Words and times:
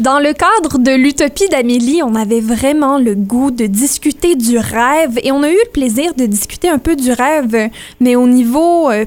Dans 0.00 0.18
le 0.18 0.32
cadre 0.32 0.78
de 0.78 0.92
l'Utopie 0.92 1.50
d'Amélie, 1.50 2.02
on 2.02 2.14
avait 2.14 2.40
vraiment 2.40 2.96
le 2.96 3.14
goût 3.14 3.50
de 3.50 3.66
discuter 3.66 4.34
du 4.34 4.56
rêve 4.56 5.18
et 5.22 5.30
on 5.30 5.42
a 5.42 5.50
eu 5.50 5.52
le 5.52 5.70
plaisir 5.72 6.14
de 6.14 6.24
discuter 6.24 6.70
un 6.70 6.78
peu 6.78 6.96
du 6.96 7.12
rêve, 7.12 7.68
mais 8.00 8.16
au 8.16 8.26
niveau 8.26 8.88
euh, 8.88 9.04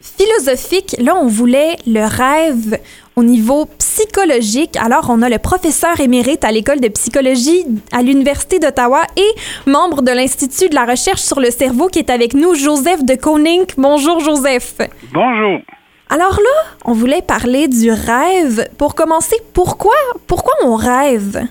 philosophique, 0.00 0.94
là, 1.00 1.16
on 1.16 1.26
voulait 1.26 1.74
le 1.88 2.06
rêve 2.06 2.78
au 3.16 3.24
niveau 3.24 3.66
psychologique. 3.78 4.76
Alors, 4.76 5.08
on 5.10 5.22
a 5.22 5.28
le 5.28 5.38
professeur 5.40 5.98
émérite 5.98 6.44
à 6.44 6.52
l'École 6.52 6.78
de 6.78 6.88
psychologie 6.88 7.64
à 7.90 8.02
l'Université 8.02 8.60
d'Ottawa 8.60 9.02
et 9.16 9.68
membre 9.68 10.02
de 10.02 10.12
l'Institut 10.12 10.68
de 10.68 10.76
la 10.76 10.84
recherche 10.84 11.22
sur 11.22 11.40
le 11.40 11.50
cerveau 11.50 11.88
qui 11.88 11.98
est 11.98 12.10
avec 12.10 12.34
nous, 12.34 12.54
Joseph 12.54 13.04
de 13.04 13.16
Koning. 13.16 13.64
Bonjour, 13.76 14.20
Joseph. 14.20 14.76
Bonjour. 15.12 15.58
Alors 16.10 16.40
là, 16.40 16.70
on 16.86 16.92
voulait 16.92 17.20
parler 17.20 17.68
du 17.68 17.90
rêve. 17.90 18.68
Pour 18.78 18.94
commencer, 18.94 19.36
pourquoi, 19.52 19.94
pourquoi 20.26 20.54
on 20.62 20.74
rêve? 20.74 21.46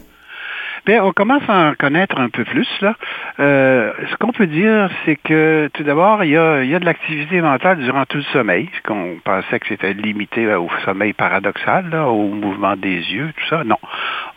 On 0.90 1.12
commence 1.12 1.44
à 1.50 1.70
en 1.70 1.74
connaître 1.76 2.20
un 2.20 2.30
peu 2.30 2.44
plus. 2.46 2.68
Là. 2.82 2.96
Euh, 3.40 3.92
ce 4.10 4.16
qu'on 4.18 4.32
peut 4.32 4.48
dire, 4.48 4.90
c'est 5.06 5.18
que 5.18 5.70
tout 5.74 5.84
d'abord, 5.84 6.24
il 6.24 6.32
y 6.32 6.38
a, 6.38 6.64
y 6.64 6.74
a 6.74 6.80
de 6.80 6.86
l'activité 6.86 7.42
mentale 7.42 7.80
durant 7.80 8.06
tout 8.06 8.18
le 8.18 8.24
sommeil, 8.34 8.70
qu'on 8.86 9.18
pensait 9.24 9.60
que 9.60 9.68
c'était 9.68 9.94
limité 9.94 10.54
au 10.56 10.70
sommeil 10.86 11.14
paradoxal, 11.14 11.90
là, 11.92 12.08
au 12.08 12.28
mouvement 12.30 12.76
des 12.76 12.96
yeux, 12.96 13.32
tout 13.36 13.48
ça. 13.50 13.64
Non. 13.64 13.78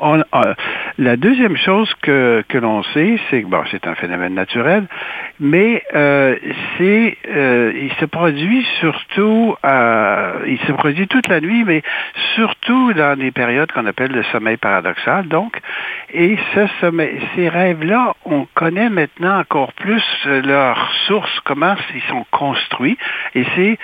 On, 0.01 0.19
euh, 0.19 0.55
la 0.99 1.17
deuxième 1.17 1.57
chose 1.57 1.93
que, 2.03 2.45
que 2.49 2.59
l'on 2.59 2.83
sait, 2.83 3.19
c'est 3.31 3.43
que 3.43 3.47
bon, 3.47 3.63
c'est 3.71 3.87
un 3.87 3.95
phénomène 3.95 4.35
naturel, 4.35 4.87
mais 5.39 5.83
euh, 5.95 6.37
c'est 6.77 7.17
euh, 7.29 7.73
il 7.75 7.93
se 8.01 8.05
produit 8.05 8.67
surtout 8.81 9.55
euh, 9.65 10.33
il 10.47 10.59
se 10.61 10.73
produit 10.73 11.07
toute 11.07 11.29
la 11.29 11.41
nuit, 11.41 11.65
mais 11.65 11.83
surtout 12.35 12.93
dans 12.95 13.19
des 13.19 13.31
périodes 13.31 13.71
qu'on 13.73 13.87
appelle 13.87 14.13
le 14.13 14.23
sommeil 14.25 14.57
paradoxal. 14.57 15.29
Donc, 15.29 15.59
et 16.13 16.39
ce 16.55 16.67
ces 17.35 17.49
rêves-là, 17.49 18.15
on 18.25 18.47
connaît 18.55 18.91
maintenant 18.91 19.41
encore 19.41 19.73
plus 19.75 20.03
leur 20.25 20.93
source, 21.07 21.41
comment 21.45 21.75
ils 21.95 22.03
sont 22.03 22.25
construits, 22.31 22.99
et 23.35 23.45
c'est 23.55 23.79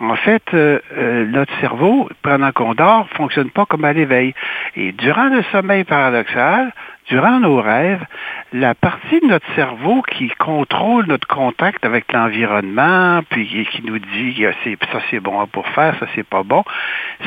en 0.00 0.16
fait 0.16 0.52
notre 0.52 1.52
cerveau 1.60 2.08
pendant 2.22 2.52
qu'on 2.52 2.74
dort 2.74 3.08
fonctionne 3.10 3.50
pas 3.50 3.66
comme 3.66 3.84
à 3.84 3.92
l'éveil. 3.92 4.34
Et 4.76 4.92
durant 4.92 5.28
le 5.28 5.42
sommeil 5.52 5.84
paradoxal, 5.84 6.72
durant 7.08 7.40
nos 7.40 7.60
rêves, 7.60 8.04
la 8.52 8.74
partie 8.74 9.20
de 9.20 9.26
notre 9.26 9.46
cerveau 9.54 10.02
qui 10.02 10.28
contrôle 10.38 11.06
notre 11.06 11.26
contact 11.26 11.84
avec 11.84 12.12
l'environnement, 12.12 13.20
puis 13.30 13.66
qui 13.70 13.82
nous 13.82 13.98
dit 13.98 14.44
ça 14.92 14.98
c'est 15.10 15.20
bon 15.20 15.46
pour 15.46 15.66
faire, 15.68 15.94
ça 15.98 16.06
c'est 16.14 16.26
pas 16.26 16.42
bon, 16.42 16.64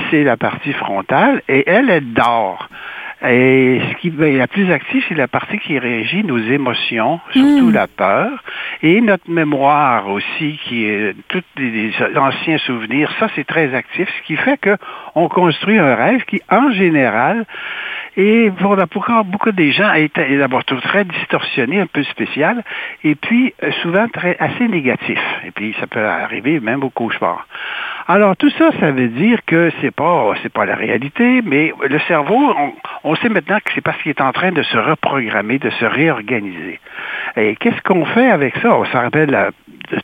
c'est 0.09 0.23
la 0.23 0.37
partie 0.37 0.73
frontale 0.73 1.41
et 1.47 1.63
elle, 1.67 1.89
elle 1.89 2.13
dort. 2.13 2.69
Et 3.23 3.79
ce 3.91 3.97
qui 3.97 4.07
est 4.07 4.37
la 4.37 4.47
plus 4.47 4.71
active, 4.71 5.03
c'est 5.07 5.15
la 5.15 5.27
partie 5.27 5.59
qui 5.59 5.77
régit 5.77 6.23
nos 6.23 6.39
émotions, 6.39 7.19
surtout 7.31 7.69
hmm. 7.69 7.73
la 7.73 7.87
peur, 7.87 8.43
et 8.81 8.99
notre 8.99 9.29
mémoire 9.29 10.09
aussi, 10.09 10.59
qui 10.63 10.85
est 10.85 11.15
tous 11.27 11.43
les, 11.57 11.91
anciens 12.15 12.57
souvenirs. 12.57 13.11
Ça, 13.19 13.27
c'est 13.35 13.45
très 13.45 13.75
actif, 13.75 14.09
ce 14.09 14.25
qui 14.25 14.35
fait 14.37 14.59
qu'on 14.59 15.29
construit 15.29 15.77
un 15.77 15.93
rêve 15.93 16.23
qui, 16.25 16.41
en 16.49 16.71
général, 16.71 17.45
et 18.17 18.51
pour 18.59 18.75
la 18.75 18.87
plupart, 18.87 19.23
beaucoup 19.23 19.51
des 19.51 19.71
gens 19.71 19.93
est 19.93 20.17
d'abord 20.37 20.63
très 20.65 21.05
distorsionné, 21.05 21.79
un 21.79 21.87
peu 21.87 22.03
spécial, 22.03 22.63
et 23.03 23.15
puis 23.15 23.53
euh, 23.63 23.71
souvent 23.81 24.07
très 24.09 24.35
assez 24.39 24.67
négatif. 24.67 25.19
Et 25.45 25.51
puis 25.51 25.75
ça 25.79 25.87
peut 25.87 26.05
arriver 26.05 26.59
même 26.59 26.83
au 26.83 26.89
cauchemar. 26.89 27.47
Alors 28.07 28.35
tout 28.35 28.49
ça, 28.57 28.71
ça 28.79 28.91
veut 28.91 29.07
dire 29.07 29.39
que 29.45 29.71
c'est 29.79 29.91
pas 29.91 30.33
c'est 30.43 30.51
pas 30.51 30.65
la 30.65 30.75
réalité, 30.75 31.41
mais 31.43 31.73
le 31.87 31.99
cerveau, 31.99 32.53
on 33.03 33.15
sait 33.15 33.29
maintenant 33.29 33.59
que 33.63 33.71
c'est 33.73 33.81
parce 33.81 34.01
qu'il 34.01 34.09
est 34.09 34.21
en 34.21 34.33
train 34.33 34.51
de 34.51 34.63
se 34.63 34.77
reprogrammer, 34.77 35.59
de 35.59 35.69
se 35.69 35.85
réorganiser. 35.85 36.79
Et 37.37 37.55
qu'est-ce 37.55 37.81
qu'on 37.81 38.05
fait 38.05 38.29
avec 38.29 38.55
ça? 38.57 38.75
On 38.75 38.85
s'en 38.85 39.01
rappelle 39.01 39.29
la, 39.29 39.51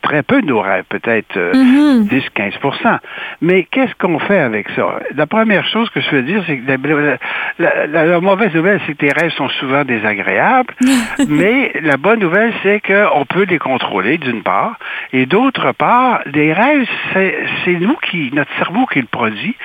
très 0.02 0.24
peu 0.24 0.42
de 0.42 0.48
nos 0.48 0.62
rêves, 0.62 0.84
peut-être 0.90 1.38
10-15% 1.38 2.52
euh, 2.86 2.98
Mais 3.42 3.64
qu'est-ce 3.64 3.94
qu'on 3.96 4.20
fait 4.20 4.40
avec 4.40 4.70
ça? 4.76 5.00
La 5.16 5.26
première 5.28 5.66
chose 5.68 5.90
que 5.90 6.02
je 6.02 6.10
veux 6.12 6.24
dire, 6.24 6.44
c'est 6.48 6.58
que 6.58 7.18
la, 7.60 8.20
mauvaise 8.20 8.54
nouvelle, 8.54 8.80
c'est 8.86 8.94
que 8.94 9.06
tes 9.06 9.12
rêves 9.12 9.32
sont 9.32 9.50
souvent 9.50 9.84
désagréables, 9.84 10.74
mais 11.28 11.74
la 11.82 11.98
bonne 11.98 12.20
nouvelle, 12.20 12.54
c'est 12.64 12.82
qu'on 12.82 13.26
peut 13.26 13.44
les 13.44 13.60
contrôler, 13.60 14.18
d'une 14.18 14.44
part, 14.44 14.78
et 15.14 15.26
d'autre 15.26 15.72
part, 15.74 16.22
les 16.26 16.54
rêves, 16.54 16.88
c'est 17.14 17.80
nous 17.80 17.96
qui, 18.10 18.32
notre 18.34 18.52
cerveau 18.58 18.86
qui 18.86 19.00
le 19.00 19.08
produit, 19.08 19.56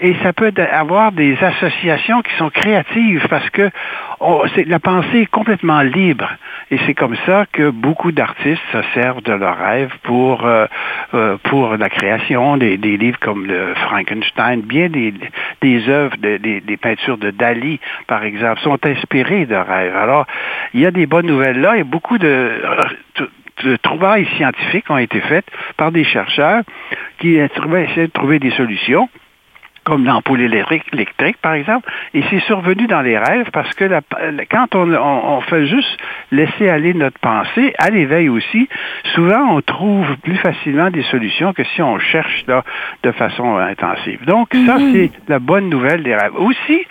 et 0.00 0.14
ça 0.22 0.32
peut 0.32 0.52
avoir 0.72 1.12
des 1.12 1.36
associations 1.42 2.22
qui 2.22 2.34
sont 2.36 2.50
créatives 2.50 3.26
parce 3.28 3.48
que 3.50 3.70
la 4.66 4.78
pensée 4.78 5.20
est 5.20 5.30
complètement 5.30 5.82
libre. 5.82 6.28
Et 6.70 6.78
c'est 6.86 6.94
comme 6.94 7.11
ça 7.26 7.46
que 7.52 7.70
beaucoup 7.70 8.12
d'artistes 8.12 8.62
se 8.72 8.82
servent 8.94 9.22
de 9.22 9.32
leurs 9.32 9.58
rêves 9.58 9.94
pour, 10.02 10.44
euh, 10.44 10.66
euh, 11.14 11.36
pour 11.44 11.76
la 11.76 11.88
création 11.88 12.56
des, 12.56 12.76
des, 12.76 12.96
livres 12.96 13.18
comme 13.20 13.46
Frankenstein. 13.86 14.60
Bien 14.62 14.88
des, 14.88 15.14
des 15.60 15.88
œuvres, 15.88 16.16
des, 16.16 16.38
des, 16.38 16.76
peintures 16.76 17.18
de 17.18 17.30
Dali, 17.30 17.80
par 18.06 18.24
exemple, 18.24 18.60
sont 18.60 18.78
inspirées 18.86 19.46
de 19.46 19.54
rêves. 19.54 19.96
Alors, 19.96 20.26
il 20.74 20.80
y 20.80 20.86
a 20.86 20.90
des 20.90 21.06
bonnes 21.06 21.26
nouvelles 21.26 21.60
là 21.60 21.76
et 21.76 21.84
beaucoup 21.84 22.18
de 22.18 22.60
de 23.64 23.76
trouvailles 23.76 24.26
scientifiques 24.36 24.90
ont 24.90 24.98
été 24.98 25.20
faites 25.20 25.46
par 25.76 25.92
des 25.92 26.04
chercheurs 26.04 26.62
qui 27.18 27.36
essaient 27.36 28.06
de 28.06 28.12
trouver 28.12 28.38
des 28.38 28.50
solutions 28.52 29.08
comme 29.84 30.04
l'ampoule 30.04 30.40
électrique, 30.40 30.84
électrique, 30.92 31.36
par 31.42 31.54
exemple, 31.54 31.90
et 32.14 32.22
c'est 32.30 32.40
survenu 32.40 32.86
dans 32.86 33.00
les 33.00 33.18
rêves 33.18 33.50
parce 33.52 33.74
que 33.74 33.84
la, 33.84 34.00
quand 34.50 34.74
on, 34.74 34.92
on, 34.92 35.40
fait 35.42 35.66
juste 35.66 35.98
laisser 36.30 36.68
aller 36.68 36.94
notre 36.94 37.18
pensée, 37.18 37.74
à 37.78 37.90
l'éveil 37.90 38.28
aussi, 38.28 38.68
souvent 39.14 39.56
on 39.56 39.60
trouve 39.60 40.16
plus 40.18 40.36
facilement 40.36 40.90
des 40.90 41.02
solutions 41.04 41.52
que 41.52 41.64
si 41.64 41.82
on 41.82 41.98
cherche 41.98 42.44
là, 42.46 42.64
de 43.02 43.12
façon 43.12 43.56
intensive. 43.56 44.24
Donc 44.24 44.48
ça, 44.66 44.78
mhm. 44.78 44.92
c'est 44.92 45.10
la 45.28 45.38
bonne 45.38 45.68
nouvelle 45.68 46.02
des 46.02 46.14
rêves. 46.14 46.36
Aussi, 46.36 46.86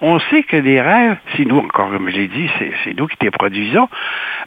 on 0.00 0.18
sait 0.18 0.42
que 0.42 0.56
les 0.56 0.80
rêves, 0.80 1.16
si 1.34 1.46
nous, 1.46 1.58
encore 1.58 1.90
comme 1.90 2.10
je 2.10 2.16
l'ai 2.16 2.28
dit, 2.28 2.48
c'est 2.84 2.98
nous 2.98 3.06
qui 3.06 3.16
les 3.22 3.30
produisons, 3.30 3.88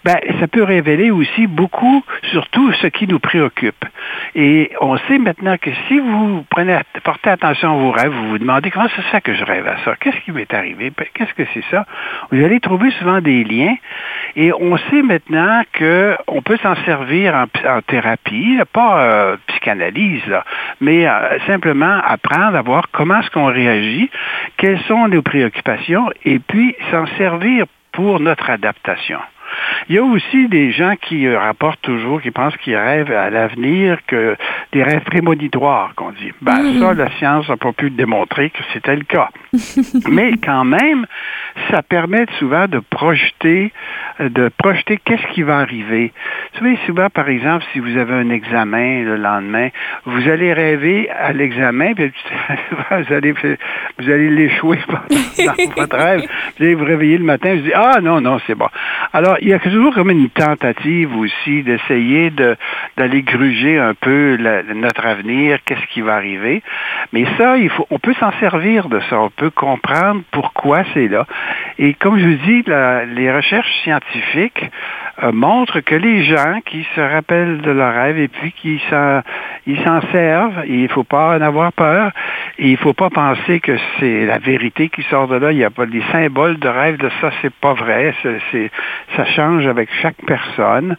ben, 0.04 0.16
ça 0.40 0.48
peut 0.48 0.64
révéler 0.64 1.12
aussi 1.12 1.48
beaucoup, 1.48 2.04
surtout 2.32 2.72
ce 2.74 2.88
qui 2.88 3.08
nous 3.08 3.20
préoccupe. 3.20 3.86
Et 4.36 4.72
on 4.82 4.98
sait 5.08 5.18
maintenant 5.18 5.58
que 5.58 5.72
si 5.88 6.00
vous 6.00 6.46
prenez, 6.50 6.78
portez 7.04 7.30
attention 7.30 7.74
à 7.74 7.78
vos 7.78 7.89
vous 7.92 8.30
vous 8.30 8.38
demandez 8.38 8.72
comment 8.72 8.88
c'est 8.96 9.12
ça 9.12 9.22
que 9.22 9.34
je 9.34 9.44
rêve 9.44 9.68
à 9.68 9.84
ça, 9.84 9.96
qu'est-ce 10.00 10.20
qui 10.22 10.32
m'est 10.32 10.54
arrivé, 10.54 10.92
qu'est-ce 11.14 11.34
que 11.34 11.44
c'est 11.54 11.64
ça, 11.72 11.86
vous 12.32 12.44
allez 12.44 12.60
trouver 12.60 12.92
souvent 12.92 13.22
des 13.22 13.44
liens. 13.44 13.76
Et 14.36 14.54
on 14.54 14.78
sait 14.78 15.02
maintenant 15.02 15.62
qu'on 15.78 16.42
peut 16.42 16.58
s'en 16.62 16.76
servir 16.86 17.36
en, 17.36 17.82
thérapie, 17.82 18.60
pas 18.72 19.02
euh, 19.02 19.38
psychanalyse, 19.48 20.34
mais 20.82 21.08
euh, 21.08 21.40
simplement 21.48 22.00
apprendre 22.06 22.58
à 22.58 22.62
voir 22.62 22.86
comment 22.92 23.20
est-ce 23.20 23.32
qu'on 23.32 23.52
réagit, 23.52 24.10
quelles 24.58 24.82
sont 24.82 25.08
nos 25.08 25.22
préoccupations, 25.22 26.10
et 26.26 26.40
puis 26.40 26.76
s'en 26.92 27.06
servir 27.18 27.66
pour 27.92 28.20
notre 28.20 28.50
adaptation. 28.50 29.20
Il 29.90 29.96
y 29.96 29.98
a 29.98 30.04
aussi 30.04 30.48
des 30.48 30.72
gens 30.72 30.96
qui 31.02 31.26
euh, 31.26 31.40
rapportent 31.40 31.82
toujours, 31.82 32.22
qui 32.22 32.32
pensent 32.32 32.56
qu'ils 32.58 32.76
rêvent 32.76 33.12
à 33.12 33.30
l'avenir, 33.30 34.00
que 34.08 34.36
des 34.72 34.84
rêves 34.84 35.04
prémonitoires, 35.04 35.94
qu'on 35.96 36.12
dit. 36.12 36.32
Ben, 36.42 36.62
mm-hmm. 36.62 36.80
ça, 36.80 36.94
la 36.94 37.10
science 37.18 37.50
n'a 37.50 37.58
pas 37.58 37.74
pu 37.74 37.90
démontrer 37.90 38.50
que 38.50 38.60
c'était 38.74 38.96
le 38.96 39.04
cas. 39.04 39.30
Mais 40.10 40.34
quand 40.44 40.66
même, 40.66 41.06
ça 41.72 41.82
permet 41.82 42.26
souvent 42.38 42.68
de 42.68 42.80
projeter, 42.80 43.72
euh, 44.20 44.30
de 44.30 44.50
projeter 44.58 45.00
qu'est-ce 45.04 45.26
qui 45.34 45.42
va 45.42 45.58
arriver. 45.58 46.14
Vous 46.54 46.60
savez, 46.60 46.78
souvent, 46.86 47.10
par 47.10 47.30
exemple, 47.30 47.66
si 47.74 47.80
vous 47.80 47.98
avez 47.98 48.14
un 48.14 48.30
examen 48.30 49.04
le 49.04 49.18
lendemain, 49.18 49.70
vous 50.06 50.30
allez 50.30 50.54
rêver 50.54 51.10
à 51.10 51.34
l'examen, 51.34 51.94
puis 51.94 52.12
vous 52.92 53.14
allez, 53.14 53.32
vous 53.32 54.10
allez 54.10 54.30
l'échouer 54.30 54.80
dans 54.90 55.54
votre 55.76 55.98
rêve. 55.98 56.22
Vous 56.58 56.64
allez 56.64 56.76
vous 56.76 56.86
réveiller 56.86 57.18
le 57.18 57.24
matin, 57.24 57.56
vous 57.56 57.62
dites, 57.62 57.74
ah 57.76 58.00
non, 58.02 58.22
non, 58.22 58.40
c'est 58.46 58.56
bon. 58.56 58.68
Alors, 59.14 59.38
il 59.42 59.50
y 59.50 59.54
a 59.54 59.60
toujours 59.60 59.94
comme 59.94 60.10
une 60.10 60.30
tentative 60.30 61.16
aussi 61.16 61.64
d'essayer 61.64 62.30
de, 62.30 62.56
d'aller 62.98 63.22
gruger 63.22 63.78
un 63.78 63.94
peu 63.94 64.38
notre 64.76 65.06
avenir, 65.06 65.60
qu'est-ce 65.66 65.86
qui 65.94 66.02
va 66.02 66.16
arriver. 66.16 66.62
Mais 67.14 67.26
ça, 67.38 67.58
il 67.58 67.70
faut, 67.70 67.88
on 67.90 68.00
peut 68.00 68.14
s'en 68.20 68.32
servir 68.40 68.90
de 68.90 69.00
ça. 69.10 69.20
On 69.20 69.30
peut 69.30 69.50
comprendre 69.50 70.22
pourquoi 70.32 70.84
c'est 70.94 71.08
là. 71.08 71.26
Et 71.78 71.94
comme 71.94 72.20
je 72.20 72.26
vous 72.26 72.46
dis, 72.46 72.64
les 73.16 73.32
recherches 73.32 73.72
scientifiques 73.84 74.64
euh, 75.24 75.32
montre 75.32 75.80
que 75.82 75.96
les 75.96 76.24
gens 76.24 76.60
qui 76.66 76.86
se 76.96 77.02
rappellent 77.02 77.62
de 77.62 77.72
leur 77.72 77.94
rêve 77.94 78.18
et 78.18 78.28
puis 78.28 78.52
qui 78.54 78.82
s'en, 78.90 79.22
ils 79.68 79.82
s'en 79.84 80.02
servent, 80.12 80.64
il 80.68 80.88
faut 80.90 81.04
pas 81.04 81.38
en 81.38 81.42
avoir 81.42 81.74
peur, 81.74 82.12
il 82.58 82.78
faut 82.78 82.94
pas 82.94 83.10
penser 83.10 83.60
que 83.60 83.78
c'est 84.00 84.26
la 84.26 84.38
vérité 84.38 84.90
qui 84.90 85.04
sort 85.04 85.28
de 85.28 85.36
là. 85.36 85.52
Il 85.52 85.58
n'y 85.58 85.64
a 85.64 85.70
pas 85.70 85.86
des 85.86 86.04
symboles 86.12 86.58
de 86.60 86.68
rêve 86.68 86.98
de 86.98 87.10
ça, 87.22 87.32
c'est 87.42 87.54
pas 87.54 87.74
vrai. 87.74 88.14
C'est, 88.52 88.72
ça 89.16 89.26
change 89.26 89.68
avec 89.68 89.90
chaque 90.02 90.18
personne, 90.26 90.96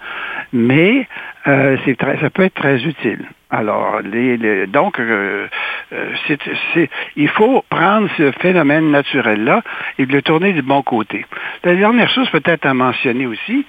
mais 0.53 1.07
euh, 1.47 1.77
c'est 1.85 1.97
très, 1.97 2.19
ça 2.19 2.31
peut 2.31 2.43
être 2.43 2.55
très 2.55 2.85
utile. 2.85 3.25
Alors, 3.51 4.01
les, 4.03 4.67
donc, 4.69 5.01
euh, 5.01 5.49
euh, 5.93 6.87
il 7.17 7.29
faut 7.29 7.65
prendre 7.69 8.09
ce 8.17 8.31
phénomène 8.33 8.93
naturel-là 8.93 9.63
et 9.99 10.07
le 10.07 10.23
tourner 10.23 10.53
du 10.53 10.63
bon 10.63 10.83
côté. 10.83 11.27
La 11.65 11.75
dernière 11.75 12.09
chose 12.09 12.31
peut-être 12.31 12.65
à 12.67 12.75
mentionner 12.75 13.27
aussi, 13.27 13.67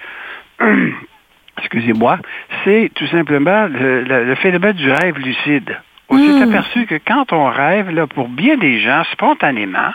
excusez-moi, 1.57 2.17
c'est 2.63 2.91
tout 2.95 3.07
simplement 3.07 3.67
le, 3.67 4.35
phénomène 4.35 4.73
du 4.73 4.91
rêve 4.91 5.17
lucide. 5.17 5.77
On 6.09 6.17
s'est 6.17 6.45
hmm. 6.45 6.49
aperçu 6.49 6.85
que 6.85 6.95
quand 7.05 7.31
on 7.31 7.45
rêve, 7.45 7.89
là, 7.89 8.07
pour 8.07 8.27
bien 8.27 8.57
des 8.57 8.79
gens, 8.79 9.03
spontanément, 9.11 9.91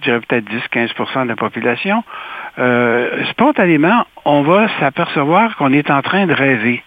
je 0.00 0.04
dirais 0.04 0.20
peut-être 0.26 0.46
10-15% 0.72 1.24
de 1.24 1.28
la 1.28 1.36
population, 1.36 2.02
euh, 2.58 3.24
spontanément, 3.30 4.06
on 4.24 4.42
va 4.42 4.68
s'apercevoir 4.80 5.56
qu'on 5.56 5.72
est 5.72 5.90
en 5.90 6.02
train 6.02 6.26
de 6.26 6.32
rêver. 6.32 6.82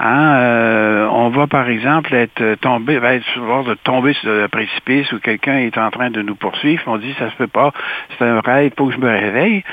Hein, 0.00 0.34
euh, 0.36 1.08
on 1.10 1.28
va 1.30 1.48
par 1.48 1.68
exemple 1.68 2.14
être 2.14 2.54
tombé, 2.60 2.98
va 2.98 3.14
être 3.14 3.24
de 3.64 3.74
tomber 3.74 4.12
sur 4.14 4.30
le 4.30 4.46
précipice 4.46 5.10
où 5.12 5.18
quelqu'un 5.18 5.58
est 5.58 5.76
en 5.76 5.90
train 5.90 6.10
de 6.10 6.22
nous 6.22 6.36
poursuivre. 6.36 6.82
On 6.86 6.98
dit 6.98 7.14
ça 7.18 7.30
se 7.30 7.36
peut 7.36 7.48
pas, 7.48 7.72
c'est 8.16 8.24
un 8.24 8.40
rêve, 8.40 8.72
faut 8.76 8.86
que 8.86 8.94
je 8.94 8.98
me 8.98 9.08
réveille. 9.08 9.64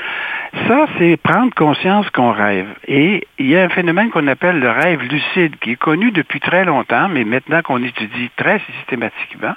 Ça, 0.66 0.86
c'est 0.98 1.16
prendre 1.16 1.54
conscience 1.54 2.08
qu'on 2.10 2.32
rêve. 2.32 2.66
Et 2.88 3.26
il 3.38 3.46
y 3.46 3.56
a 3.56 3.62
un 3.62 3.68
phénomène 3.68 4.10
qu'on 4.10 4.26
appelle 4.26 4.58
le 4.58 4.70
rêve 4.70 5.02
lucide, 5.02 5.56
qui 5.60 5.72
est 5.72 5.76
connu 5.76 6.10
depuis 6.10 6.40
très 6.40 6.64
longtemps, 6.64 7.08
mais 7.08 7.24
maintenant 7.24 7.62
qu'on 7.62 7.82
étudie 7.82 8.30
très 8.36 8.60
systématiquement, 8.78 9.54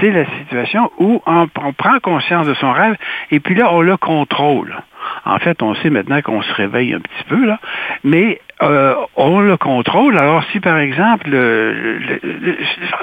c'est 0.00 0.10
la 0.10 0.26
situation 0.38 0.90
où 0.98 1.22
on 1.26 1.48
prend 1.48 1.98
conscience 2.00 2.46
de 2.46 2.54
son 2.54 2.72
rêve 2.72 2.96
et 3.30 3.40
puis 3.40 3.54
là, 3.54 3.72
on 3.72 3.80
le 3.80 3.96
contrôle. 3.96 4.76
En 5.24 5.38
fait, 5.38 5.62
on 5.62 5.74
sait 5.76 5.90
maintenant 5.90 6.20
qu'on 6.22 6.42
se 6.42 6.52
réveille 6.54 6.94
un 6.94 7.00
petit 7.00 7.24
peu, 7.28 7.44
là, 7.46 7.58
mais 8.04 8.40
euh, 8.62 8.94
on 9.16 9.40
le 9.40 9.56
contrôle. 9.56 10.18
Alors, 10.18 10.44
si 10.52 10.60
par 10.60 10.78
exemple, 10.78 11.30
le, 11.30 11.98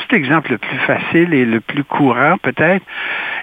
cet 0.01 0.13
exemple 0.13 0.51
le 0.51 0.57
plus 0.57 0.77
facile 0.79 1.33
et 1.33 1.45
le 1.45 1.59
plus 1.61 1.83
courant 1.83 2.37
peut-être, 2.41 2.85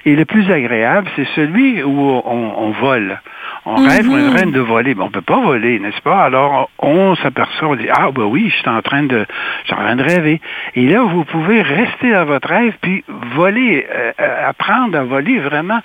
et 0.04 0.14
le 0.14 0.24
plus 0.24 0.50
agréable, 0.50 1.08
c'est 1.16 1.26
celui 1.34 1.82
où 1.82 2.22
on 2.24 2.70
vole. 2.70 3.18
On 3.66 3.76
rêve, 3.76 4.06
on 4.10 4.18
est 4.18 4.28
en 4.28 4.34
train 4.34 4.46
de 4.46 4.60
voler. 4.60 4.94
Mais 4.94 5.02
on 5.02 5.06
ne 5.06 5.12
peut 5.12 5.22
pas 5.22 5.40
voler, 5.40 5.78
n'est-ce 5.78 6.00
pas? 6.02 6.22
Alors, 6.22 6.68
on 6.78 7.14
s'aperçoit, 7.16 7.68
on 7.68 7.76
dit, 7.76 7.88
ah, 7.90 8.10
ben 8.14 8.24
oui, 8.24 8.50
je 8.50 8.56
suis 8.56 8.68
en 8.68 8.82
train 8.82 9.04
de, 9.04 9.24
je 9.62 9.66
suis 9.66 9.74
en 9.74 9.84
train 9.84 9.96
de 9.96 10.02
rêver. 10.02 10.40
Et 10.74 10.86
là, 10.86 11.02
vous 11.02 11.24
pouvez 11.24 11.62
rester 11.62 12.12
dans 12.12 12.26
votre 12.26 12.48
rêve, 12.48 12.74
puis 12.82 13.04
voler, 13.08 13.86
euh, 13.90 14.12
euh, 14.20 14.48
apprendre 14.48 14.98
à 14.98 15.04
voler 15.04 15.38
vraiment. 15.38 15.80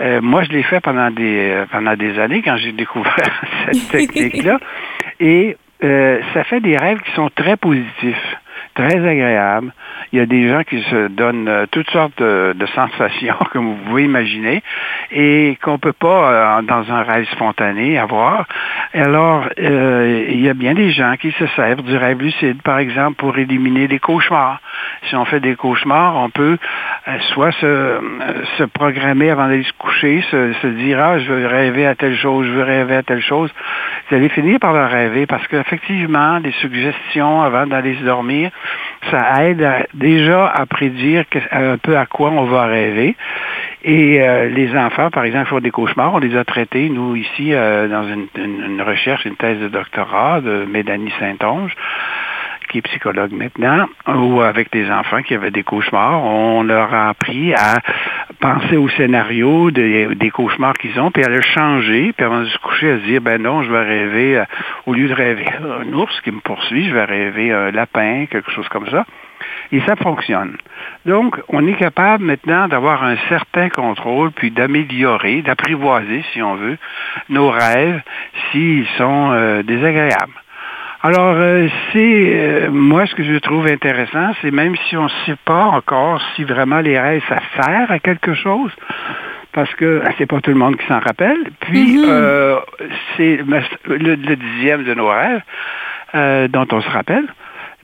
Euh, 0.00 0.20
moi, 0.22 0.42
je 0.44 0.50
l'ai 0.50 0.62
fait 0.62 0.80
pendant 0.80 1.10
des, 1.10 1.64
pendant 1.70 1.96
des 1.96 2.07
années 2.18 2.42
quand 2.42 2.56
j'ai 2.56 2.72
découvert 2.72 3.42
cette 3.72 3.88
technique-là. 3.88 4.60
Et 5.20 5.56
ça 5.80 6.44
fait 6.44 6.60
des 6.60 6.76
rêves 6.76 7.00
qui 7.02 7.12
sont 7.12 7.30
très 7.34 7.56
positifs 7.56 8.36
très 8.78 9.06
agréables. 9.06 9.72
Il 10.12 10.18
y 10.18 10.22
a 10.22 10.26
des 10.26 10.48
gens 10.48 10.62
qui 10.62 10.80
se 10.82 11.08
donnent 11.08 11.48
euh, 11.48 11.66
toutes 11.70 11.90
sortes 11.90 12.22
de, 12.22 12.66
sensations, 12.74 13.36
comme 13.52 13.66
vous 13.66 13.84
pouvez 13.86 14.04
imaginer, 14.04 14.62
et 15.10 15.58
qu'on 15.62 15.72
ne 15.72 15.78
peut 15.78 15.92
pas, 15.92 16.58
euh, 16.58 16.62
dans 16.62 16.90
un 16.90 17.02
rêve 17.02 17.26
spontané, 17.32 17.98
avoir. 17.98 18.46
Alors, 18.94 19.48
euh, 19.58 20.26
il 20.28 20.40
y 20.40 20.48
a 20.48 20.54
bien 20.54 20.74
des 20.74 20.92
gens 20.92 21.14
qui 21.20 21.32
se 21.32 21.46
servent 21.48 21.82
du 21.82 21.96
rêve 21.96 22.20
lucide, 22.20 22.62
par 22.62 22.78
exemple, 22.78 23.16
pour 23.16 23.36
éliminer 23.36 23.88
des 23.88 23.98
cauchemars. 23.98 24.60
Si 25.04 25.16
on 25.16 25.24
fait 25.24 25.40
des 25.40 25.54
cauchemars, 25.56 26.16
on 26.16 26.30
peut 26.30 26.58
soit 27.32 27.52
se, 27.52 28.00
se 28.58 28.64
programmer 28.64 29.30
avant 29.30 29.48
d'aller 29.48 29.62
se 29.62 29.72
coucher, 29.78 30.22
se, 30.30 30.52
se, 30.60 30.66
dire, 30.66 31.00
ah, 31.00 31.18
je 31.18 31.32
veux 31.32 31.46
rêver 31.46 31.86
à 31.86 31.94
telle 31.94 32.16
chose, 32.16 32.46
je 32.46 32.52
veux 32.52 32.62
rêver 32.62 32.96
à 32.96 33.02
telle 33.02 33.22
chose. 33.22 33.50
Vous 34.08 34.16
allez 34.16 34.28
finir 34.28 34.58
par 34.58 34.72
le 34.72 34.84
rêver 34.84 35.26
parce 35.26 35.46
qu'effectivement, 35.48 36.40
des 36.40 36.52
suggestions 36.52 37.42
avant 37.42 37.66
d'aller 37.66 37.96
se 37.96 38.04
dormir, 38.04 38.50
ça 39.10 39.44
aide 39.44 39.66
déjà 39.94 40.46
à 40.48 40.66
prédire 40.66 41.24
un 41.52 41.78
peu 41.78 41.96
à 41.96 42.06
quoi 42.06 42.30
on 42.30 42.44
va 42.44 42.66
rêver. 42.66 43.16
Et 43.84 44.20
euh, 44.20 44.48
les 44.48 44.76
enfants, 44.76 45.10
par 45.10 45.24
exemple, 45.24 45.46
font 45.46 45.60
des 45.60 45.70
cauchemars. 45.70 46.12
On 46.14 46.18
les 46.18 46.36
a 46.36 46.44
traités, 46.44 46.88
nous, 46.88 47.14
ici, 47.14 47.54
euh, 47.54 47.88
dans 47.88 48.08
une, 48.08 48.26
une, 48.36 48.82
recherche, 48.82 49.24
une 49.24 49.36
thèse 49.36 49.60
de 49.60 49.68
doctorat 49.68 50.40
de 50.40 50.66
Mélanie 50.68 51.12
Saint-Onge 51.20 51.72
qui 52.68 52.78
est 52.78 52.82
psychologue 52.82 53.32
maintenant, 53.32 53.86
ou 54.06 54.40
avec 54.40 54.70
des 54.72 54.90
enfants 54.90 55.22
qui 55.22 55.34
avaient 55.34 55.50
des 55.50 55.62
cauchemars, 55.62 56.22
on 56.22 56.62
leur 56.62 56.92
a 56.94 57.08
appris 57.08 57.54
à 57.54 57.78
penser 58.40 58.76
au 58.76 58.88
scénario 58.90 59.70
des, 59.70 60.30
cauchemars 60.32 60.74
qu'ils 60.74 60.98
ont, 61.00 61.10
puis 61.10 61.24
à 61.24 61.28
le 61.28 61.40
changer, 61.40 62.12
puis 62.12 62.24
avant 62.24 62.40
de 62.40 62.46
se 62.46 62.58
coucher, 62.58 62.90
à 62.90 62.96
se 62.98 63.04
dire, 63.04 63.20
ben 63.20 63.42
non, 63.42 63.62
je 63.62 63.72
vais 63.72 63.82
rêver, 63.82 64.38
euh, 64.38 64.44
au 64.86 64.94
lieu 64.94 65.08
de 65.08 65.14
rêver 65.14 65.46
un 65.60 65.92
ours 65.94 66.20
qui 66.20 66.30
me 66.30 66.40
poursuit, 66.40 66.88
je 66.88 66.94
vais 66.94 67.04
rêver 67.04 67.52
un 67.52 67.70
lapin, 67.70 68.26
quelque 68.30 68.50
chose 68.52 68.68
comme 68.68 68.88
ça. 68.88 69.04
Et 69.70 69.80
ça 69.80 69.96
fonctionne. 69.96 70.56
Donc, 71.04 71.40
on 71.48 71.66
est 71.66 71.74
capable 71.74 72.24
maintenant 72.24 72.68
d'avoir 72.68 73.04
un 73.04 73.16
certain 73.28 73.68
contrôle, 73.68 74.30
puis 74.32 74.50
d'améliorer, 74.50 75.42
d'apprivoiser, 75.42 76.24
si 76.32 76.42
on 76.42 76.54
veut, 76.54 76.78
nos 77.28 77.50
rêves 77.50 78.00
s'ils 78.50 78.86
sont 78.96 79.30
euh, 79.32 79.62
désagréables. 79.62 80.32
Alors, 81.02 81.34
euh, 81.36 81.68
c'est 81.92 81.98
euh, 82.34 82.70
moi 82.70 83.06
ce 83.06 83.14
que 83.14 83.22
je 83.22 83.38
trouve 83.38 83.66
intéressant, 83.68 84.32
c'est 84.42 84.50
même 84.50 84.74
si 84.88 84.96
on 84.96 85.04
ne 85.04 85.10
sait 85.26 85.36
pas 85.44 85.64
encore 85.66 86.20
si 86.34 86.42
vraiment 86.42 86.80
les 86.80 86.98
rêves 86.98 87.22
ça 87.28 87.38
sert 87.54 87.90
à 87.90 88.00
quelque 88.00 88.34
chose, 88.34 88.72
parce 89.52 89.72
que 89.76 90.02
c'est 90.18 90.26
pas 90.26 90.40
tout 90.40 90.50
le 90.50 90.56
monde 90.56 90.76
qui 90.76 90.86
s'en 90.86 90.98
rappelle. 90.98 91.38
Puis 91.60 91.98
mm-hmm. 91.98 92.08
euh, 92.08 92.58
c'est 93.16 93.38
le, 93.86 94.16
dixième 94.16 94.82
de 94.84 94.94
nos 94.94 95.08
rêves 95.08 95.42
dont 96.50 96.66
on 96.72 96.80
se 96.80 96.88
rappelle 96.88 97.26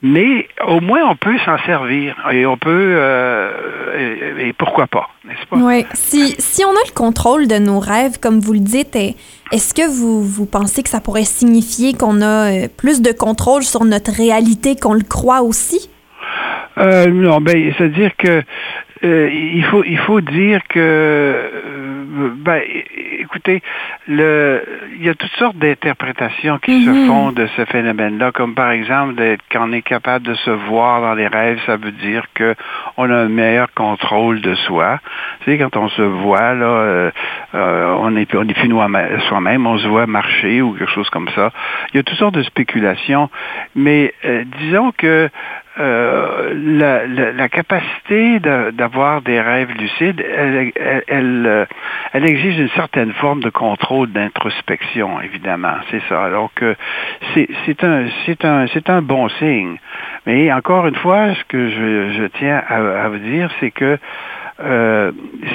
mais 0.03 0.49
au 0.67 0.81
moins 0.81 1.09
on 1.09 1.17
peut 1.17 1.39
s'en 1.45 1.59
servir 1.65 2.15
et 2.31 2.45
on 2.47 2.57
peut 2.57 2.95
euh, 2.97 4.39
et, 4.39 4.53
pourquoi 4.53 4.87
pas, 4.87 5.09
n'est-ce 5.25 5.47
pas? 5.47 5.57
Oui. 5.57 5.87
Si, 5.95 6.35
si 6.39 6.65
on 6.65 6.71
a 6.71 6.85
le 6.87 6.93
contrôle 6.95 7.47
de 7.47 7.59
nos 7.59 7.79
rêves, 7.79 8.19
comme 8.21 8.41
vous 8.41 8.53
le 8.53 8.61
dites, 8.61 8.97
est-ce 8.97 9.73
que 9.73 9.89
vous, 9.89 10.23
vous 10.23 10.47
pensez 10.47 10.83
que 10.83 10.91
ça 10.91 11.01
pourrait 11.01 11.25
signifier 11.25 11.95
qu'on 11.95 12.21
a 12.21 12.51
euh, 12.51 12.69
plus 12.77 13.03
de 13.03 13.13
contrôle 13.13 13.63
sur 13.63 13.85
notre 13.85 14.13
réalité 14.13 14.77
qu'on 14.77 14.95
le 14.95 15.05
croit 15.05 15.43
aussi? 15.43 15.89
Euh, 16.79 17.07
Non, 17.07 17.41
ben 17.41 17.73
c'est-à-dire 17.79 18.11
que 18.17 18.43
euh, 19.05 19.29
il 19.31 19.65
faut 19.65 19.85
il 19.85 19.99
faut 19.99 20.21
dire 20.21 20.63
que 20.69 20.81
euh, 20.81 22.31
ben, 22.37 22.63
écoutez, 23.21 23.63
le, 24.09 24.63
il 24.97 25.05
y 25.05 25.09
a 25.09 25.15
toutes 25.15 25.35
sortes 25.37 25.57
d'interprétations 25.57 26.59
qui 26.59 26.85
se 26.85 26.91
mhm. 26.91 27.07
font 27.07 27.33
de 27.33 27.47
ce 27.57 27.65
phénomène-là, 27.67 28.33
comme 28.33 28.55
par 28.55 28.71
exemple 28.71 29.15
qu'on 29.53 29.73
est 29.73 29.83
capable 29.83 30.27
de 30.27 30.35
se 30.35 30.51
voir 30.51 31.01
dans 31.01 31.15
les 31.15 31.27
rêves, 31.27 31.59
ça 31.67 31.77
veut 31.77 31.91
dire 31.91 32.25
que 32.35 32.55
on 32.97 33.11
a 33.11 33.17
un 33.17 33.29
meilleur 33.29 33.73
contrôle 33.75 34.41
de 34.41 34.55
soi. 34.55 35.01
Tu 35.41 35.51
sais, 35.51 35.59
quand 35.59 35.77
on 35.77 35.89
se 35.89 36.03
voit 36.03 36.55
là, 36.55 36.67
euh, 36.67 37.11
on 37.53 38.17
est 38.17 38.35
on 38.35 38.49
est 38.49 38.55
plus 38.55 38.71
soi-même, 39.29 39.67
on 39.67 39.79
se 39.79 39.87
voit 39.87 40.07
marcher 40.07 40.63
ou 40.63 40.73
quelque 40.73 40.93
chose 40.93 41.11
comme 41.11 41.29
ça. 41.35 41.51
Il 41.93 41.97
y 41.97 42.01
a 42.01 42.03
toutes 42.03 42.19
sortes 42.19 42.35
de 42.35 42.43
spéculations, 42.43 43.29
mais 43.75 44.15
disons 44.61 44.93
que 44.97 45.29
euh, 45.79 46.55
la, 46.55 47.07
la, 47.07 47.49
capacité 47.49 48.39
d'avoir 48.39 49.23
des 49.23 49.41
rêves 49.41 49.73
lucides, 49.73 50.21
elle, 50.21 50.73
elle, 51.09 51.47
euh, 51.47 51.65
elle, 52.15 52.25
exige 52.25 52.59
une 52.59 52.71
certaine 52.71 53.13
forme 53.13 53.41
de 53.41 53.51
contrôle 53.51 54.11
d'introspection, 54.11 55.21
évidemment. 55.21 55.75
C'est 55.91 56.03
ça. 56.09 56.25
Alors 56.25 56.51
que 56.55 56.75
c'est 57.35 58.91
un, 58.91 59.03
bon 59.03 59.29
signe. 59.29 59.77
Mais 60.27 60.53
encore 60.53 60.87
une 60.87 60.97
fois, 60.97 61.35
ce 61.35 61.45
que 61.45 61.69
je, 61.69 62.27
tiens 62.39 62.63
à, 62.69 63.05
à 63.05 63.09
vous 63.09 63.19
dire, 63.19 63.51
c'est 63.61 63.71
que 63.71 63.99
euh, 64.61 65.11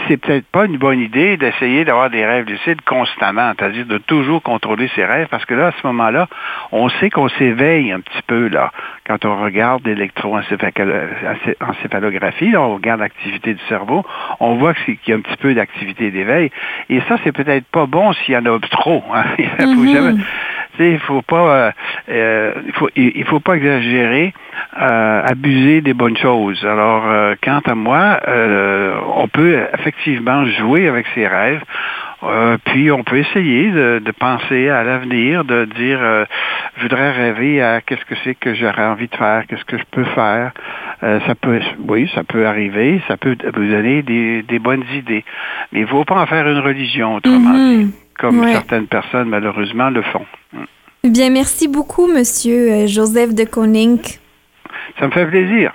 c'est 0.07 0.17
peut-être 0.17 0.45
pas 0.47 0.65
une 0.65 0.77
bonne 0.77 0.99
idée 0.99 1.37
d'essayer 1.37 1.85
d'avoir 1.85 2.09
des 2.09 2.25
rêves 2.25 2.45
lucides 2.45 2.81
constamment, 2.81 3.53
c'est-à-dire 3.57 3.85
de 3.85 3.97
toujours 3.97 4.43
contrôler 4.43 4.89
ses 4.93 5.05
rêves, 5.05 5.29
parce 5.31 5.45
que 5.45 5.53
là, 5.53 5.67
à 5.67 5.71
ce 5.71 5.87
moment-là, 5.87 6.27
on 6.73 6.89
sait 6.89 7.09
qu'on 7.09 7.29
s'éveille 7.29 7.93
un 7.93 8.01
petit 8.01 8.21
peu, 8.27 8.49
là, 8.49 8.73
quand 9.07 9.23
on 9.23 9.41
regarde 9.41 9.87
l'électroencéphalographie, 9.87 12.57
on 12.57 12.75
regarde 12.75 12.99
l'activité 12.99 13.53
du 13.53 13.63
cerveau, 13.69 14.05
on 14.41 14.55
voit 14.55 14.73
qu'il 14.73 14.97
y 15.07 15.13
a 15.13 15.15
un 15.15 15.21
petit 15.21 15.37
peu 15.37 15.53
d'activité 15.53 16.11
d'éveil, 16.11 16.48
et 16.89 17.01
ça, 17.07 17.17
c'est 17.23 17.31
peut-être 17.31 17.65
pas 17.67 17.85
bon 17.85 18.13
s'il 18.13 18.33
y 18.33 18.37
en 18.37 18.45
a 18.45 18.59
trop. 18.59 19.03
Hein. 19.13 19.23
Mm-hmm 19.59 20.21
il 20.85 20.99
faut 20.99 21.21
pas, 21.21 21.35
euh, 21.35 21.71
euh, 22.09 22.53
il 22.65 22.73
faut, 22.73 22.89
il, 22.95 23.25
faut 23.25 23.39
pas 23.39 23.55
exagérer, 23.55 24.33
euh, 24.81 25.21
abuser 25.25 25.81
des 25.81 25.93
bonnes 25.93 26.17
choses. 26.17 26.63
Alors, 26.65 27.03
quant 27.43 27.61
à 27.65 27.75
moi, 27.75 28.19
on 29.17 29.27
peut 29.27 29.59
effectivement 29.77 30.45
jouer 30.45 30.87
avec 30.87 31.05
ses 31.15 31.27
rêves. 31.27 31.61
Euh, 32.21 32.57
puis 32.65 32.91
on 32.91 33.03
peut 33.03 33.17
essayer 33.17 33.71
de, 33.71 34.01
de 34.03 34.11
penser 34.11 34.67
à 34.67 34.83
l'avenir, 34.83 35.45
de 35.45 35.63
dire 35.65 35.99
euh, 36.01 36.25
je 36.75 36.81
voudrais 36.83 37.11
rêver 37.11 37.61
à 37.61 37.79
qu'est-ce 37.79 38.03
que 38.03 38.15
c'est 38.25 38.35
que 38.35 38.53
j'aurais 38.53 38.83
envie 38.85 39.07
de 39.07 39.15
faire, 39.15 39.43
qu'est-ce 39.47 39.63
que 39.63 39.77
je 39.77 39.83
peux 39.89 40.03
faire. 40.03 40.51
Euh, 41.01 41.19
ça 41.27 41.35
peut, 41.35 41.61
oui, 41.87 42.11
ça 42.13 42.25
peut 42.25 42.45
arriver, 42.45 42.99
ça 43.07 43.15
peut 43.15 43.37
vous 43.55 43.65
donner 43.71 44.01
des, 44.01 44.41
des 44.43 44.59
bonnes 44.59 44.83
idées. 44.93 45.23
Mais 45.71 45.79
il 45.79 45.83
ne 45.83 45.87
faut 45.87 46.03
pas 46.03 46.19
en 46.21 46.25
faire 46.25 46.45
une 46.47 46.59
religion, 46.59 47.15
autrement 47.15 47.53
Mhm. 47.53 47.83
dit, 47.85 47.93
comme 48.19 48.39
Ouais. 48.41 48.51
certaines 48.51 48.87
personnes 48.87 49.29
malheureusement 49.29 49.89
le 49.89 50.01
font. 50.01 50.25
Bien, 51.05 51.29
merci 51.29 51.69
beaucoup, 51.69 52.07
Monsieur 52.07 52.69
euh, 52.71 52.87
Joseph 52.87 53.33
de 53.33 53.45
Koning. 53.45 53.99
Ça 54.99 55.07
me 55.07 55.11
fait 55.11 55.25
plaisir. 55.25 55.71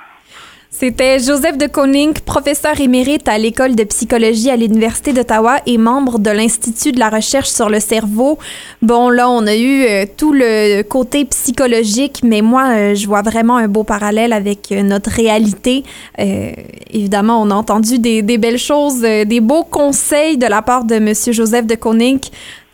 C'était 0.77 1.21
Joseph 1.21 1.57
de 1.57 1.69
Koning, 1.69 2.15
professeur 2.15 2.81
émérite 2.81 3.29
à 3.29 3.39
l'École 3.39 3.77
de 3.77 3.85
psychologie 3.85 4.51
à 4.51 4.57
l'Université 4.57 5.13
d'Ottawa 5.13 5.59
et 5.67 5.79
membre 5.79 6.19
de 6.19 6.31
l'Institut 6.31 6.91
de 6.91 6.99
la 6.99 7.11
recherche 7.11 7.49
sur 7.49 7.69
le 7.71 7.79
cerveau. 7.79 8.41
Bon, 8.83 9.09
là, 9.09 9.31
on 9.31 9.47
a 9.47 9.55
eu 9.55 9.85
euh, 9.85 10.05
tout 10.17 10.33
le 10.33 10.83
côté 10.83 11.27
psychologique, 11.27 12.23
mais 12.25 12.43
moi, 12.43 12.71
euh, 12.71 12.95
je 12.97 13.07
vois 13.07 13.23
vraiment 13.23 13.57
un 13.57 13.69
beau 13.69 13.85
parallèle 13.85 14.33
avec 14.33 14.73
euh, 14.73 14.83
notre 14.83 15.11
réalité. 15.11 15.85
Évidemment, 16.19 17.41
on 17.41 17.53
a 17.53 17.55
entendu 17.55 18.01
des, 18.01 18.23
des 18.23 18.39
belles 18.39 18.59
choses, 18.59 19.01
des 19.03 19.41
beaux 19.41 19.63
conseils 19.63 20.39
de 20.39 20.47
la 20.47 20.61
part 20.61 20.85
de 20.85 20.99
Monsieur 20.99 21.33
Joseph 21.33 21.67
de 21.67 21.77
Koning 21.77 22.19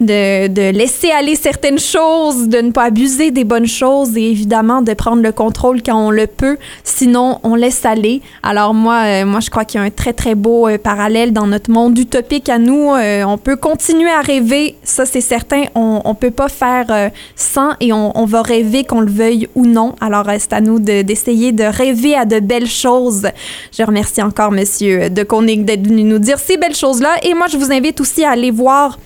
de, 0.00 0.49
de 0.49 0.71
laisser 0.71 1.11
aller 1.11 1.37
certaines 1.37 1.78
choses, 1.78 2.49
de 2.49 2.59
ne 2.59 2.71
pas 2.71 2.85
abuser 2.85 3.30
des 3.30 3.45
bonnes 3.45 3.66
choses 3.66 4.16
et 4.16 4.30
évidemment 4.30 4.83
de 4.83 4.95
prendre 4.95 5.23
le 5.23 5.33
contrôle 5.33 5.83
quand 5.83 6.07
on 6.07 6.11
le 6.11 6.26
peut. 6.26 6.57
Sinon, 6.85 7.38
on 7.42 7.54
laisse 7.54 7.85
aller. 7.85 8.23
Alors 8.42 8.75
moi, 8.75 9.02
euh, 9.04 9.26
moi 9.26 9.40
je 9.40 9.50
crois 9.50 9.64
qu'il 9.64 9.80
y 9.80 9.83
a 9.83 9.87
un 9.87 9.90
très 9.90 10.12
très 10.12 10.35
beau 10.35 10.69
euh, 10.69 10.78
parallèle 10.78 11.33
dans 11.33 11.47
notre 11.47 11.71
monde 11.71 11.99
utopique 11.99 12.49
à 12.49 12.59
nous. 12.59 12.92
Euh, 12.95 13.25
on 13.25 13.38
peut 13.38 13.57
continuer 13.57 14.11
à 14.11 14.21
rêver, 14.23 14.76
ça 14.83 15.04
c'est 15.04 15.21
certain. 15.21 15.64
On, 15.75 16.00
on 16.04 16.14
peut 16.14 16.30
pas 16.30 16.49
faire 16.49 16.87
euh, 16.90 17.09
sans 17.37 17.73
et 17.80 17.92
on, 17.92 18.19
on 18.19 18.25
va 18.25 18.42
rêver 18.42 18.85
qu'on 18.85 19.00
le 19.00 19.11
veuille 19.11 19.49
ou 19.54 19.66
non. 19.66 19.95
Alors 20.00 20.28
euh, 20.28 20.37
c'est 20.38 20.52
à 20.54 20.61
nous 20.61 20.78
de- 20.78 21.02
d'essayer 21.02 21.52
de, 21.52 21.64
rêver 21.64 22.14
à 22.14 22.25
de 22.25 22.40
belles 22.40 22.66
choses. 22.66 23.26
Je 23.76 23.83
remercie 23.83 24.23
encore 24.23 24.50
Monsieur 24.50 25.11
de 25.11 25.23
Konig 25.23 25.64
d'être 25.64 25.87
venu 25.87 26.04
nous 26.04 26.19
dire 26.19 26.38
ces 26.38 26.57
belles 26.57 26.75
choses 26.75 27.00
là. 27.00 27.16
Et 27.23 27.35
moi 27.35 27.47
je 27.49 27.57
vous 27.59 27.71
invite 27.71 28.00
aussi 28.00 28.25
à 28.25 28.30
aller 28.30 28.50
voir 28.50 28.99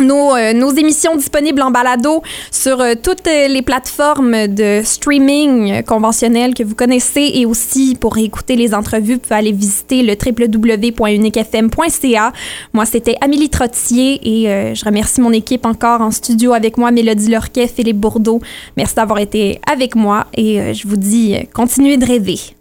nos, 0.00 0.34
euh, 0.34 0.52
nos 0.52 0.72
émissions 0.72 1.16
disponibles 1.16 1.62
en 1.62 1.70
balado 1.70 2.22
sur 2.50 2.80
euh, 2.80 2.94
toutes 3.00 3.26
euh, 3.26 3.48
les 3.48 3.62
plateformes 3.62 4.48
de 4.48 4.82
streaming 4.84 5.82
conventionnelles 5.84 6.52
que 6.54 6.62
vous 6.62 6.74
connaissez 6.74 7.30
et 7.34 7.46
aussi 7.46 7.96
pour 7.98 8.18
écouter 8.18 8.56
les 8.56 8.74
entrevues, 8.74 9.14
vous 9.14 9.20
pouvez 9.20 9.36
aller 9.36 9.52
visiter 9.52 10.02
le 10.02 10.14
www.uniquefm.ca. 10.14 12.32
Moi, 12.72 12.86
c'était 12.86 13.16
Amélie 13.20 13.48
Trottier 13.48 14.20
et 14.22 14.74
je 14.74 14.84
remercie 14.84 15.20
mon 15.20 15.32
équipe 15.32 15.66
encore 15.66 16.00
en 16.00 16.10
studio 16.10 16.52
avec 16.52 16.76
moi, 16.76 16.90
Mélodie 16.90 17.30
Lorquet, 17.30 17.68
Philippe 17.68 17.98
Bourdeau. 17.98 18.40
Merci 18.76 18.96
d'avoir 18.96 19.18
été 19.18 19.60
avec 19.70 19.94
moi 19.94 20.26
et 20.34 20.74
je 20.74 20.88
vous 20.88 20.96
dis, 20.96 21.36
continuez 21.52 21.96
de 21.96 22.06
rêver. 22.06 22.54